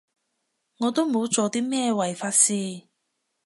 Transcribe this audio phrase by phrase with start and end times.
[0.79, 2.87] 我都冇做啲咩違法事